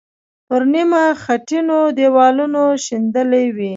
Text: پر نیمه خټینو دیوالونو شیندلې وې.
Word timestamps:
پر 0.47 0.61
نیمه 0.73 1.03
خټینو 1.23 1.79
دیوالونو 1.97 2.63
شیندلې 2.85 3.45
وې. 3.55 3.69